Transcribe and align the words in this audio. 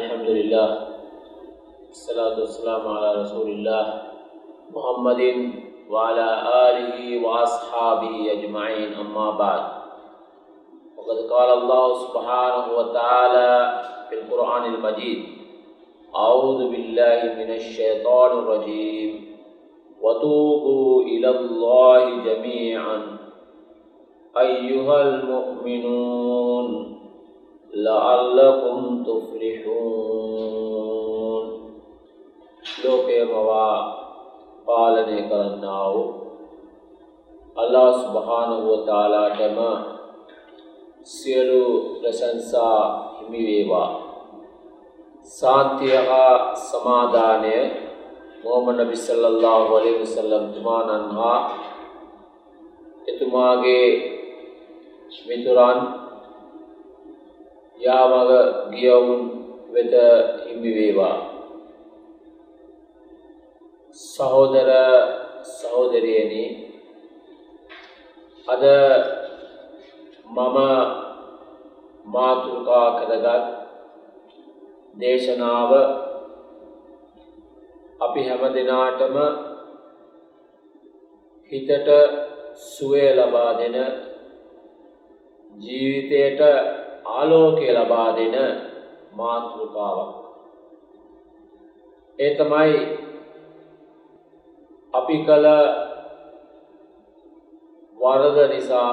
الحمد 0.00 0.30
لله. 0.30 0.88
الصلاة 1.90 2.40
والسلام 2.40 2.88
على 2.88 3.22
رسول 3.22 3.50
الله 3.50 4.02
محمد 4.76 5.52
وعلى 5.90 6.28
آله 6.68 7.26
وأصحابه 7.26 8.32
أجمعين. 8.32 8.94
أما 8.96 9.30
بعد. 9.30 9.62
وقد 10.96 11.18
قال 11.30 11.48
الله 11.62 11.94
سبحانه 11.94 12.78
وتعالى 12.78 13.82
في 14.08 14.14
القرآن 14.14 14.74
المجيد 14.74 15.24
أعوذ 16.16 16.70
بالله 16.70 17.20
من 17.36 17.50
الشيطان 17.50 18.38
الرجيم. 18.38 19.36
وتوبوا 20.00 21.02
إلى 21.02 21.28
الله 21.28 22.24
جميعا. 22.24 23.18
أيها 24.40 25.02
المؤمنون. 25.02 26.99
لعلكم 27.73 29.03
تفلحون 29.03 30.45
ලෝකය 32.77 33.19
මවා 33.25 33.77
පාලනය 34.65 35.17
කරන්නා 35.23 35.85
වූ 35.93 36.05
අල්ලා 37.55 37.91
සුබහානුව 37.93 38.67
තාලාටම 38.85 39.59
සියලු 41.05 41.63
ප්‍රශංසා 41.99 42.81
හිමිවේවා 43.17 43.89
සාන්තිය 45.31 45.95
හා 46.09 46.33
සමාධානය 46.63 47.55
මොහම 48.43 48.65
නබි 48.75 48.97
සල්ලල්ලාහු 48.97 49.75
අලයිහි 49.75 50.01
වසල්ලම් 50.01 50.45
තුමාණන් 50.55 51.11
හා 51.11 51.39
එතුමාගේ 53.07 53.87
මිතුරන් 55.27 55.79
යාමග 57.80 58.30
ගියවුන් 58.72 59.20
වෙත 59.72 59.94
හිමි 60.44 60.70
වේවා. 60.76 61.16
සහෝදර 63.96 64.70
සහෝදරියනි 65.50 66.44
අද 68.46 68.64
මම 70.28 70.56
මාතෘකා 72.06 72.88
කරගත් 72.98 73.46
දේශනාව 74.96 75.72
අපි 78.00 78.20
හැම 78.28 78.42
දෙනාටම 78.54 79.16
හිතට 81.52 81.88
සුවය 82.66 83.04
ලබා 83.16 83.52
දෙන 83.58 83.76
ජීවිතයට 85.56 86.40
ආලෝකය 87.10 87.68
ලබා 87.76 88.08
දෙන 88.16 88.36
මාතෘකාවක්. 89.12 90.10
ඒ 92.18 92.30
තමයි 92.38 92.74
අපි 94.94 95.16
කළ 95.26 95.46
වරද 97.98 98.38
නිසා 98.52 98.92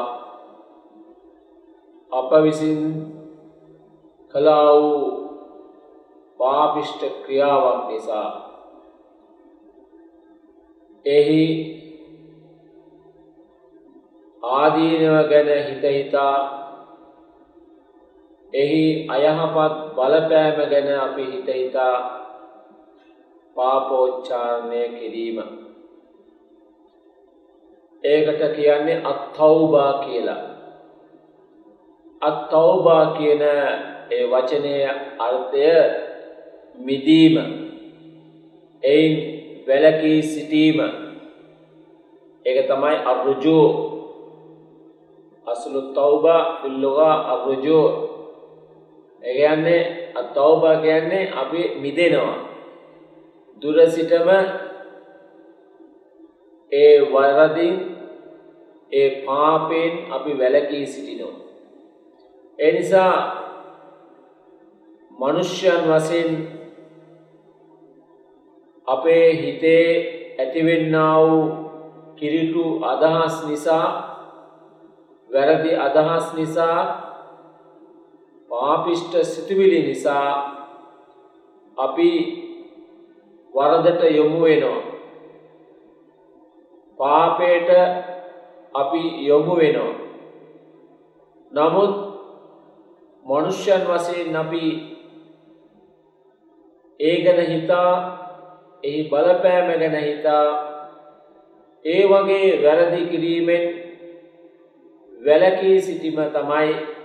අප 2.12 2.32
විසින් 2.44 2.82
කලා 4.34 4.68
වූ 4.74 5.00
පාපිෂ්ට 6.40 7.02
ක්‍රියාවක් 7.24 7.82
නිසා 7.88 8.30
එහි 11.06 11.44
ආදීනව 14.44 15.18
ගැන 15.30 15.50
හිත 15.68 15.84
හිතා 15.90 16.36
එහි 18.54 19.08
අයහපත් 19.08 19.96
බලපෑම 19.96 20.70
ගැන 20.70 20.90
අපි 20.98 21.24
හිත 21.24 21.48
හිතා 21.50 21.96
පාපෝච්චාරණය 23.56 24.82
කිරීම. 24.90 25.40
ඒකට 28.04 28.56
කියන්නේ 28.56 29.02
අත්තවුබා 29.04 29.94
කියලා. 30.00 30.42
අත්තවුබා 32.22 33.06
කියන 33.12 33.42
ඒ 34.12 34.24
වචනය 34.26 34.76
අර්ථය 35.20 35.68
මිදීම. 36.78 37.36
එයින් 38.84 39.14
වැලකී 39.68 40.24
සිටීම. 40.24 40.80
ඒක 42.46 42.68
තමයි 42.68 42.96
අරුජෝ. 43.06 43.68
අසුළු 45.48 45.82
තවබා 45.82 46.60
පිල්ලොගා 46.62 47.16
අරුජෝ 49.28 49.48
ඒගන්නේ 49.48 50.12
අතවබා 50.16 50.82
කියන්නේ 50.82 51.32
අපි 51.32 51.72
මිදෙනවා. 51.80 52.50
දුර 53.62 53.88
සිටම 53.88 54.30
ඒ 56.72 57.02
වරදින් 57.02 57.96
ඒ 58.92 59.10
පාපයෙන් 59.26 60.12
අපි 60.12 60.40
වැලකී 60.40 60.86
සිටිනවා. 60.86 61.40
ඒ 62.60 62.72
නිසා 62.72 63.16
මනුෂ්‍යයන් 65.20 65.84
වසයෙන් 65.90 66.48
අපේ 68.88 69.34
හිතේ 69.34 69.88
ඇතිවෙන්නා 70.40 71.22
වූ 71.22 71.68
කිරිටු 72.16 72.80
අදහස් 72.84 73.48
නිසා 73.48 73.88
වැරදි 75.34 75.76
අදහස් 75.76 76.34
නිසා 76.34 77.07
පාපිෂ්ට 78.50 79.14
සිතුවිලි 79.24 79.84
නිසා 79.84 80.30
අපි 81.78 82.10
වරදට 83.54 84.04
යොමු 84.12 84.42
වෙනවා. 84.42 84.82
පාපයට 87.00 87.70
අපි 88.74 89.02
යොමු 89.28 89.56
වෙනවා. 89.56 89.96
නමුත් 91.52 91.94
මනුෂ්‍යයන් 93.26 93.84
වශයෙන් 93.84 94.36
අපි 94.36 94.64
ඒ 97.00 97.18
ගැන 97.24 97.42
හිතා 97.46 97.92
එහි 98.84 99.04
බලපෑම 99.04 99.68
ගැන 99.80 99.98
හිතා 100.02 100.46
ඒ 101.86 102.04
වගේ 102.06 102.48
වැරදි 102.64 103.02
කිරීමෙන් 103.06 103.66
වැලකී 105.22 105.82
සිටිම 105.82 106.22
තමයි 106.34 106.97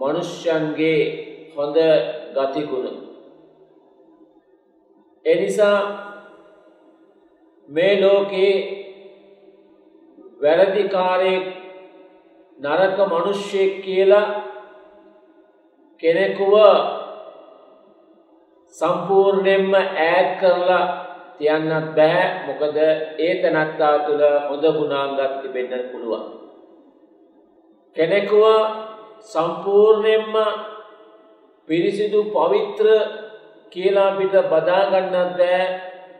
මනුෂ්‍යන්ගේ 0.00 1.00
හොඳ 1.56 1.76
ගතිගුණ. 2.36 2.96
එනිසා 5.24 5.78
මේ 7.68 8.00
ලෝකයේ 8.00 8.56
වැරදිකාරයෙක් 10.42 11.46
නරක 12.58 12.98
මනුෂ්‍යයෙක් 13.12 13.72
කියලා 13.84 14.26
කෙනෙකුව 16.02 16.54
සම්පූර්ණයෙන්ම 18.74 19.74
ඈත් 19.74 20.28
කරලා 20.40 20.84
තියන්නත් 21.38 21.88
බැහැ 21.96 22.26
මොකද 22.46 22.76
ඒ 23.18 23.34
තැනත්තා 23.42 23.94
තුළ 24.06 24.24
හොඳ 24.48 24.64
ගුණාංගත් 24.76 25.20
තිබෙන්න 25.42 25.84
පුළුවන්. 25.90 26.24
කෙනෙකුව 27.96 28.44
සම්පූර්ණයෙන්ම 29.24 30.34
පිරිසිදු 31.68 32.20
පවිත්‍ර 32.26 32.86
කියලා 33.72 34.08
අපිට 34.10 34.34
බදාගන්නත් 34.50 35.12
බෑ 35.38 35.62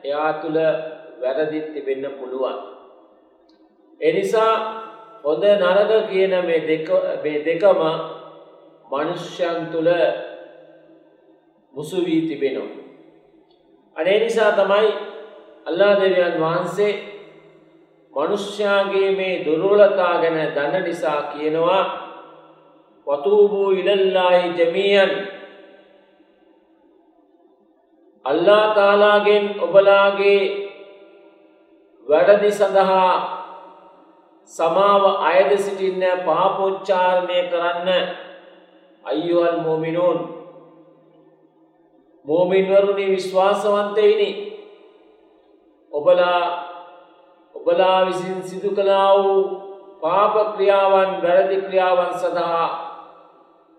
එයා 0.05 0.33
තුළ 0.41 0.59
වැරදිත් 1.21 1.67
තිබෙන්න 1.75 2.05
පුළුවන්. 2.19 2.59
එනිසා 4.01 4.53
හොඳ 5.25 5.45
නරක 5.45 5.93
කියන 6.11 6.35
මේ 6.45 7.39
දෙකම 7.45 7.83
මනුෂ්‍යන් 8.93 9.59
තුළ 9.73 9.91
මුසු 11.75 12.05
වී 12.07 12.23
තිබෙනවා. 12.29 12.85
අනේ 13.97 14.19
නිසා 14.21 14.53
තමයි 14.53 14.89
අල්ලා 15.67 15.95
දෙවියන් 16.01 16.41
වහන්සේ 16.41 16.93
මනුෂ්‍යයාගේ 18.13 19.11
මේ 19.17 19.45
දුර්වලතා 19.45 20.15
ගැන 20.23 20.39
දන්න 20.57 20.85
නිසා 20.85 21.21
කියනවා 21.33 21.83
වතූබූ 23.07 23.71
ඉලල්ලාහි 23.73 24.53
ජමීයන් 24.59 25.11
අල්ලා 28.25 28.75
තාලාගෙන් 28.75 29.49
ඔබලාගේ 29.61 30.41
වැඩදි 32.07 32.53
සඳහා 32.53 33.11
සමාව 34.51 35.05
අයද 35.23 35.51
සිටින්න 35.59 36.05
පාපෝච්චාරණය 36.27 37.43
කරන්න 37.51 37.91
අයියුවල් 39.05 39.59
මෝමිනෝන් 39.59 40.19
මෝමින්වරුණි 42.25 43.11
විශ්වාසවන්තයිනි 43.11 44.31
ඔබලා 45.93 46.41
ඔබලා 47.55 48.07
විසින් 48.07 48.43
සිදු 48.43 48.71
කලා 48.71 49.13
වූ 49.19 49.45
පාප 50.01 50.35
ක්‍රියාවන් 50.55 51.13
වැරදි 51.23 51.57
ක්‍රියාවන් 51.59 52.13
සඳහා 52.19 52.94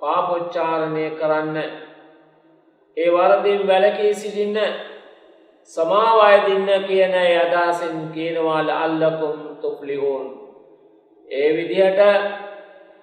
පාපොච්චාරණය 0.01 1.05
කරන්න 1.11 1.57
ඒ 2.97 3.09
වරදින් 3.09 3.61
වැලකී 3.67 4.13
සිටින්න 4.13 4.57
සමාව 5.69 6.17
අයදින්න 6.21 6.69
කියන 6.87 7.13
ඒ 7.15 7.35
අදහසින් 7.39 7.95
කියනවා 8.11 8.61
ලඅල්ලකුම් 8.63 9.37
තුෆ්ලිහූන් 9.61 10.27
ඒ 11.27 11.49
විදිහට 11.55 12.01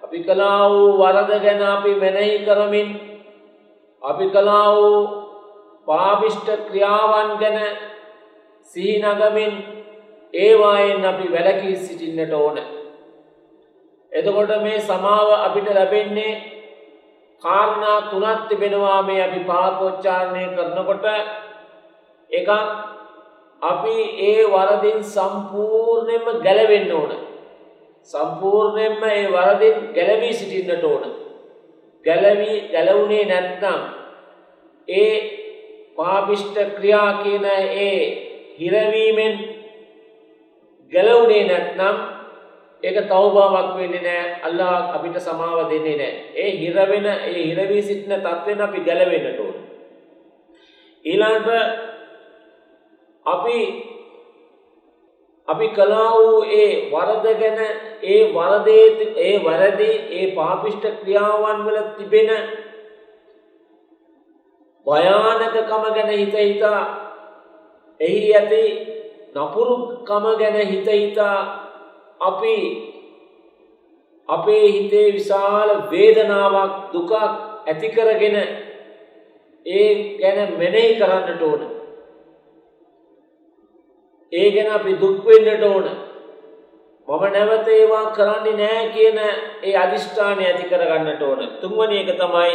අපි 0.03 0.19
කළා 0.21 0.69
වූ 0.69 0.87
වරද 0.97 1.31
ගැන 1.39 1.61
අපි 1.67 1.95
මෙනෙහි 1.95 2.37
කරමින් 2.39 2.89
අපි 4.01 4.29
කළා 4.29 4.67
වූ 4.75 4.99
පාපිෂ්ඨ 5.87 6.51
ක්‍රියාවන් 6.67 7.35
ගැන 7.37 7.59
සිහි 8.69 8.95
නගමින් 9.01 9.53
ඒවායෙන් 10.35 11.05
අපි 11.05 11.25
වැළකී 11.31 11.75
සිටින්නට 11.77 12.33
ඕන. 12.33 12.57
එතකොට 14.11 14.51
මේ 14.63 14.79
සමාව 14.81 15.29
අපිට 15.39 15.67
ලැබෙන්නේ 15.69 16.52
කාරණා 17.43 17.99
තුනක් 18.09 18.47
තිබෙනවා 18.49 19.01
මේ 19.01 19.21
අපි 19.21 19.39
පාපෝච්චාරණය 19.43 20.43
කරනකොට 20.55 21.05
එකක් 22.29 22.49
අපි 23.61 23.95
ඒ 24.21 24.43
වරදින් 24.45 24.99
සම්පූර්ණයෙන්ම 25.05 26.41
ගැලවෙන්න 26.41 26.91
ඕන. 26.91 27.11
සම්පූර්ණයෙන්ම 28.09 29.03
ඒ 29.09 29.25
වරදින් 29.27 29.77
ගැලවී 29.95 30.33
සිටින්නට 30.33 30.83
ඕන. 30.83 31.03
ගැලවී 32.05 32.57
ගැලවුණේ 32.71 33.25
නැත්නම් 33.25 33.81
ඒ 34.87 35.13
පාපිෂ්ඨ 35.97 36.59
ක්‍රියා 36.77 37.11
කියන 37.23 37.45
ඒ 37.45 37.99
හිරවීමෙන් 38.59 39.35
ගැලවුණේ 40.91 41.43
නැත්නම් 41.47 41.95
ඒක 42.83 42.97
තවබාවක් 43.03 43.69
වෙන්නේ 43.77 44.01
නෑ. 44.01 44.25
අල්ලා 44.41 44.75
අපිට 44.93 45.17
සමාව 45.19 45.69
දෙන්නේ 45.69 45.97
නෑ. 45.97 46.13
ඒ 46.35 46.51
හිරවෙන 46.53 47.05
ඒ 47.05 47.33
හිරවී 47.39 47.83
සිටින 47.83 48.19
තත්වෙන් 48.19 48.61
අපි 48.61 48.79
ගැලවෙන්නට 48.81 49.39
ඕන. 49.39 49.55
ඊළඟට 51.05 51.49
අපි 53.25 53.57
අපි 55.47 55.67
කළා 55.69 56.11
වූ 56.13 56.43
ඒ 56.53 56.67
වරද 56.91 57.25
ගැන 57.39 57.59
ඒ 58.03 58.19
වරදේ 58.33 58.85
ඒ 59.19 59.39
වරදි 59.39 59.89
ඒ 60.11 60.27
පාපිෂ්ඨ 60.35 60.99
ක්‍රියාවන් 60.99 61.65
වල 61.65 61.79
තිබෙන 61.97 62.29
භයානකකම 64.85 65.83
ගැන 65.95 66.11
හිත 66.11 66.35
හිතා 66.35 66.81
එහි 67.99 68.21
ඇති 68.33 68.63
නපුරුකම 69.35 70.25
ගැන 70.39 70.57
හිත 70.67 70.87
හිතා 70.87 71.37
අපි 72.23 72.55
අපේ 74.29 74.65
හිතේ 74.67 75.07
විශාල 75.13 75.69
වේදනාවක් 75.91 76.73
දුකක් 76.93 77.11
ඇති 77.67 77.89
කරගෙන 77.89 78.37
ඒ 79.65 80.17
ගැන 80.17 80.57
මෙනෙහි 80.57 80.95
කරන්නට 80.95 81.41
ඕන. 81.41 81.61
ඒ 84.33 84.47
ගැන 84.51 84.71
අපි 84.71 84.91
දුක් 84.95 85.25
වෙන්නට 85.25 85.63
ඕන. 85.63 85.87
මම 87.07 87.23
නැවත 87.31 87.67
ඒවා 87.69 88.05
කරන්නේ 88.11 88.53
නැහැ 88.53 88.89
කියන 88.89 89.17
ඒ 89.63 89.75
අදිෂ්ඨානය 89.77 90.43
ඇති 90.43 90.65
කරගන්නට 90.65 91.21
ඕන. 91.21 91.41
තුන්වෙනි 91.61 91.99
එක 91.99 92.11
තමයි 92.17 92.53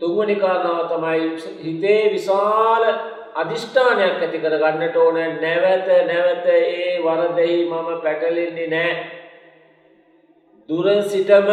තුන්වෙනි 0.00 0.36
කාරණාව 0.36 0.86
තමයි 0.88 1.20
හිතේ 1.64 2.02
විශාල 2.12 2.84
අදිෂ්ඨානයක් 3.42 4.18
ඇති 4.18 4.38
කරගන්නට 4.38 4.96
ඕන 4.96 5.18
නැවත 5.38 5.88
නැවත 6.06 6.46
ඒ 6.48 6.98
වරදෙහි 7.00 7.56
මම 7.64 7.88
පැටලෙන්නේ 8.02 8.68
නැහැ. 8.68 8.94
දුර 10.68 10.86
සිටම 11.04 11.48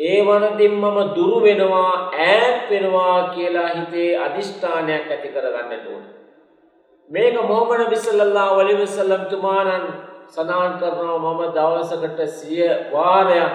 ඒ 0.00 0.20
වරදින් 0.22 0.74
මම 0.74 0.98
දුරු 1.14 1.36
වෙනවා 1.40 1.92
ඈත් 2.20 2.70
වෙනවා 2.70 3.18
කියලා 3.28 3.68
හිතේ 3.70 4.10
අදිෂ්ඨානයක් 4.18 5.10
ඇති 5.10 5.28
කරගන්නට 5.28 5.86
ඕන. 5.86 6.04
මේක 7.10 7.34
මොහමඩ 7.42 7.82
නබි 7.82 7.96
සල්ලල්ලාහු 7.98 8.60
අලයිහි 8.60 8.82
වසල්ලම් 8.82 9.24
තුමාණන් 9.26 9.86
සඳහන් 10.28 10.74
කරනවා 10.80 11.18
මම 11.18 11.42
දවසකට 11.54 12.20
100 12.20 12.68
වාරයක් 12.92 13.54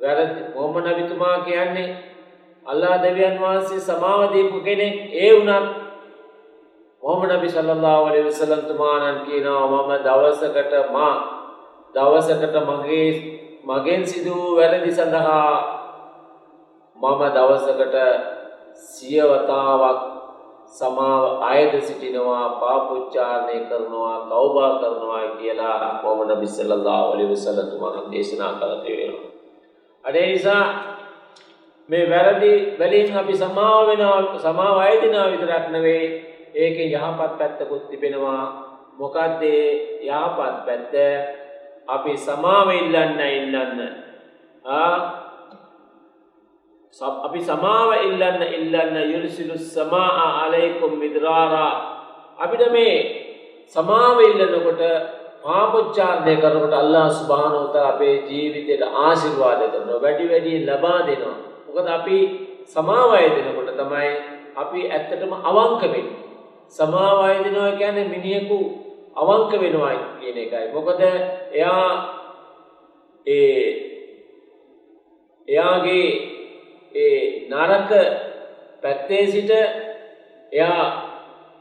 වැරදි 0.00 0.42
මොහමඩ 0.54 0.88
නබිතුමා 0.90 1.36
කියන්නේ 1.40 1.88
අල්ලා 2.68 2.96
දෙවියන් 2.98 3.36
වහන්සේ 3.38 3.80
සමාව 3.80 4.20
දීපු 4.32 4.60
කෙනෙක් 4.60 4.96
ඒ 5.16 5.30
වුණත් 5.34 5.68
මොහමඩ 7.02 7.32
නබි 7.32 7.48
සල්ලල්ලාහු 7.48 8.06
අලයිහි 8.06 8.26
වසල්ලම් 8.26 8.62
තුමාණන් 8.64 9.24
කියනවා 9.24 9.66
මම 9.68 9.92
දවසකට 10.04 10.74
මා 10.92 11.14
දවසකට 11.94 12.56
මගේ 12.66 13.08
මගෙන් 13.64 14.06
සිදු 14.06 14.36
වැරදි 14.56 14.92
සඳහා 14.92 15.54
මම 16.96 17.22
දවසකට 17.30 17.96
සියවතාවක් 18.86 20.00
සමාව 20.70 21.24
අයද 21.42 21.72
සිටිනවා 21.80 22.44
පාපොච්චාරණය 22.56 23.56
කරනවා 23.62 24.16
තවබා 24.26 24.70
කරනවා 24.74 25.24
කියලා 25.38 26.02
මොහමඩ 26.02 26.30
නබි 26.32 26.48
සල්ලල්ලාහු 26.48 27.12
අලයිහි 27.12 27.32
වසල්ලම් 27.32 27.68
තුමාණන් 27.68 28.12
දේශනා 28.12 28.52
කළා 28.52 28.80
තියෙනවා. 28.80 29.26
අනේ 30.04 30.26
නිසා 30.26 30.64
මේ 31.88 32.04
වැරදි 32.06 32.52
වලින් 32.78 33.16
අපි 33.16 33.34
සමාව 33.34 33.86
වෙනවා 33.88 34.38
සමාව 34.38 34.76
අයදිනවා 34.78 35.30
විතරක් 35.32 35.68
නෙවෙයි 35.70 36.08
ඒකේ 36.54 36.88
යහපත් 36.88 37.38
පැත්තකුත් 37.38 37.88
තිබෙනවා. 37.90 38.44
මොකද්ද 38.98 39.42
යහපත් 39.42 40.56
පැත්ත? 40.66 40.94
අපි 41.88 42.12
සමාව 42.18 42.68
ඉල්ලන්න 42.72 43.20
ඉල්ලන්න. 43.20 43.80
ආ? 44.64 44.96
අපි 47.26 47.40
සමාව 47.40 47.90
ඉල්ලන්න 47.98 48.42
ඉල්ලන්න 48.48 48.96
යුරිසිලු 49.12 49.56
සමා 49.56 50.44
අලයිකුම් 50.44 50.98
මිද්රාරා. 50.98 51.72
අපිට 52.38 52.72
මේ 52.72 52.96
සමාව 53.66 54.20
ඉල්ලනකොට 54.20 54.82
පාපොච්චාරණය 55.42 56.34
කරනකොට 56.36 56.74
අල්ලා 56.74 57.08
සුබ්හානහු 57.10 57.60
වතාලා 57.64 57.92
අපේ 57.94 58.16
ජීවිතයට 58.28 58.82
ආශිර්වාද 58.82 59.62
කරනවා 59.72 60.02
වැඩි 60.02 60.30
වැඩි 60.30 60.64
ලබා 60.66 61.00
දෙනවා. 61.06 61.47
මොකද 61.68 61.88
අපි 61.88 62.18
සමාව 62.66 63.10
අයදිනකොට 63.12 63.72
තමයි 63.72 64.10
අපි 64.56 64.80
ඇත්තටම 64.88 65.32
අවංක 65.42 65.82
වෙන්නේ 65.84 66.04
සමාව 66.70 67.18
අයදිනවා 67.22 67.72
කියන්නේ 67.72 68.08
මිනිහෙකු 68.08 68.58
අවංක 69.16 69.52
වෙනවා 69.56 69.96
කියන 70.20 70.38
එකයි 70.38 70.66
මොකද 70.74 71.00
එයා 71.52 71.90
ඒ 73.26 73.60
එයාගේ 75.48 76.08
ඒ 76.94 77.20
නරක 77.50 77.90
පැත්තේ 78.82 79.26
සිට 79.26 79.50
එයා 80.52 81.08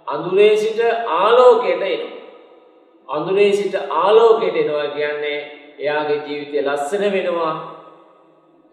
අඳුරේ 0.07 0.57
සිට 0.57 0.79
ආලෝකයට 1.07 1.81
එනවා. 1.83 2.11
අඳුරේ 3.09 3.51
සිට 3.53 3.75
ආලෝකයට 3.75 4.55
එනවා 4.55 4.87
කියන්නේ 4.87 5.39
එයාගේ 5.79 6.21
ජීවිතය 6.27 6.61
ලස්සන 6.61 7.03
වෙනවා. 7.11 7.53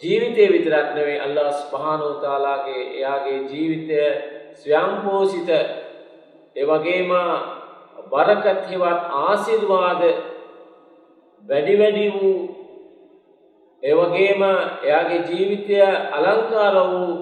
ජීවිතය 0.04 0.48
විතරක් 0.52 0.88
නෙවෙයි 0.94 1.20
අල්ලා 1.20 1.50
ස්පහානෝ 1.54 2.14
තාලාගේ 2.22 2.82
එයාගේ 2.90 3.38
ජීවිතය 3.50 4.00
ස්වයම්පෝසිත 4.54 5.50
එවගේම 6.56 7.12
බරකත් 8.10 8.66
හෙවත් 8.70 9.02
ආශිර්වාද 9.20 10.02
වැඩි 11.44 11.78
වැඩි 11.78 12.06
වූ 12.12 12.34
එවගේම 13.82 14.42
එයාගේ 14.82 15.22
ජීවිතය 15.28 15.80
අලංකාර 16.12 16.76
වූ 16.84 17.12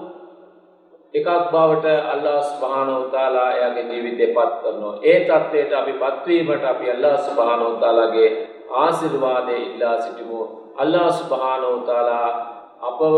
එකක් 1.13 1.29
බවට 1.51 1.95
අල්ලා 2.07 2.41
ස්භානෝ 2.43 3.01
තාලා 3.05 3.49
එයාගේ 3.51 3.83
ජීවිතය 3.83 4.27
පත් 4.27 4.53
කරනවා. 4.61 4.95
ඒ 5.03 5.19
තත්ත්වයට 5.21 5.73
අපි 5.73 5.93
පත්වීමට 5.93 6.65
අපි 6.65 6.91
අල්ලා 6.91 7.17
ස්භානෝ 7.19 7.73
තාලාගේ 7.75 8.29
ආසිර්වාදය 8.75 9.55
ඉල්ලා 9.57 10.01
සිටිමු. 10.01 10.41
අල්ලා 10.75 11.11
ස්භානෝ 11.11 11.77
තාලා 11.79 12.52
අපව 12.83 13.15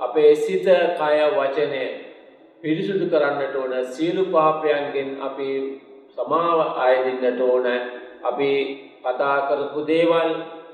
අපේ 0.00 0.34
සිත, 0.36 0.66
කය, 0.94 1.16
වචනය 1.30 1.82
පිරිසුදු 2.62 3.06
කරන්නට 3.06 3.54
ඕන. 3.54 3.72
සියලු 3.86 4.24
පාපයන්ගෙන් 4.26 5.10
අපි 5.20 5.48
සමාව 6.14 6.58
අයදින්නට 6.78 7.40
ඕන. 7.42 7.66
අපි 8.22 8.50
කතා 9.02 9.38
කරපු 9.48 9.80
දේවල්, 9.84 10.30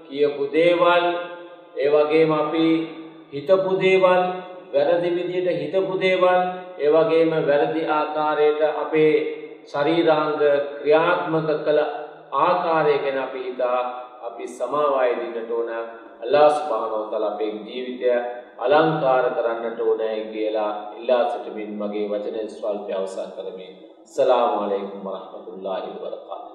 කියපු 0.06 0.44
දේවල් 0.52 1.04
ඒ 1.76 1.88
වගේම 1.88 2.32
අපි 2.34 2.66
හිතපු 3.32 3.72
දේවල් 3.76 4.22
වැරදි 4.72 5.10
විදියට 5.10 5.48
හිතපු 5.54 5.94
දේවල් 5.98 6.40
ඒ 6.78 6.90
වගේම 6.90 7.32
වැරදි 7.48 7.82
ආකාරයට 7.90 8.62
අපේ 8.82 9.14
ශරීරාංග 9.66 10.36
ක්‍රියාත්මක 10.78 11.48
කළ 11.58 11.80
ආකාරය 12.38 12.94
ගැන 12.98 13.18
අපි 13.18 13.40
හිතා 13.40 13.80
අපි 14.38 14.46
සමාවය 14.48 15.14
දෙන්නට 15.18 15.50
ඕන 15.50 15.70
අල්ලාහ් 16.22 16.48
සුබ්හානහු 16.50 16.98
වතාලා 17.00 17.30
අපේ 17.30 17.50
ජීවිතය 17.66 18.10
අලංකාර 18.58 19.24
කරන්නට 19.36 19.80
ඕනයි 19.82 20.20
කියලා 20.32 20.70
ඉල්ලා 20.98 21.22
සිටමින් 21.32 21.72
මගේ 21.74 22.04
වචන 22.12 22.48
ස්වල්පය 22.48 22.92
අවසන් 22.92 23.32
කරමි. 23.36 23.66
අස්සලාමු 24.04 24.60
අලයිකුම් 24.60 25.00
වරහ්මතුල්ලාහි 25.06 25.90
වබරකාතුහු 25.94 26.47